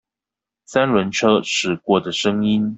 [0.65, 2.69] 三輪車駛過的聲音